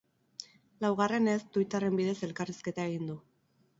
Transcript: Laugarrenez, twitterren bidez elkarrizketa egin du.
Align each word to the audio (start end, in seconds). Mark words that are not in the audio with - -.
Laugarrenez, 0.85 1.37
twitterren 1.57 1.99
bidez 2.01 2.17
elkarrizketa 2.29 2.91
egin 2.93 3.13
du. 3.13 3.19